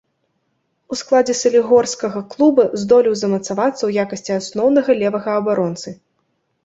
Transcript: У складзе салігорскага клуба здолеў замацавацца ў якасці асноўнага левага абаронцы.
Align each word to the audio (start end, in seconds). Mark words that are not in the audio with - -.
У 0.93 0.95
складзе 1.01 1.35
салігорскага 1.41 2.19
клуба 2.33 2.65
здолеў 2.85 3.13
замацавацца 3.21 3.77
ў 3.85 3.91
якасці 4.09 4.33
асноўнага 4.41 4.91
левага 5.03 5.31
абаронцы. 5.43 5.89